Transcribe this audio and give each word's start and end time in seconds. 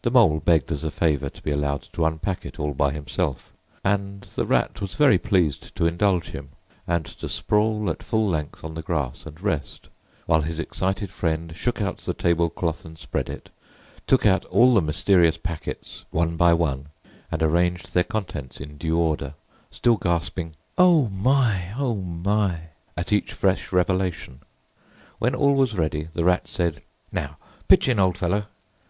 The 0.00 0.10
Mole 0.10 0.40
begged 0.40 0.72
as 0.72 0.84
a 0.84 0.90
favour 0.90 1.28
to 1.28 1.42
be 1.42 1.50
allowed 1.50 1.82
to 1.92 2.06
unpack 2.06 2.46
it 2.46 2.58
all 2.58 2.72
by 2.72 2.92
himself; 2.92 3.52
and 3.84 4.22
the 4.22 4.46
Rat 4.46 4.80
was 4.80 4.94
very 4.94 5.18
pleased 5.18 5.76
to 5.76 5.86
indulge 5.86 6.30
him, 6.30 6.48
and 6.86 7.04
to 7.04 7.28
sprawl 7.28 7.90
at 7.90 8.02
full 8.02 8.26
length 8.26 8.64
on 8.64 8.72
the 8.72 8.80
grass 8.80 9.26
and 9.26 9.38
rest, 9.42 9.90
while 10.24 10.40
his 10.40 10.58
excited 10.58 11.10
friend 11.10 11.54
shook 11.56 11.82
out 11.82 11.98
the 11.98 12.14
table 12.14 12.48
cloth 12.48 12.86
and 12.86 12.98
spread 12.98 13.28
it, 13.28 13.50
took 14.06 14.24
out 14.24 14.46
all 14.46 14.72
the 14.72 14.80
mysterious 14.80 15.36
packets 15.36 16.06
one 16.10 16.38
by 16.38 16.54
one 16.54 16.86
and 17.30 17.42
arranged 17.42 17.92
their 17.92 18.02
contents 18.02 18.62
in 18.62 18.78
due 18.78 18.96
order, 18.98 19.34
still 19.70 19.98
gasping, 19.98 20.54
"O 20.78 21.08
my! 21.08 21.74
O 21.78 21.96
my!" 21.96 22.60
at 22.96 23.12
each 23.12 23.34
fresh 23.34 23.72
revelation. 23.72 24.40
When 25.18 25.34
all 25.34 25.54
was 25.54 25.76
ready, 25.76 26.08
the 26.14 26.24
Rat 26.24 26.48
said, 26.48 26.80
"Now, 27.12 27.36
pitch 27.68 27.88
in, 27.90 28.00
old 28.00 28.16
fellow!" 28.16 28.46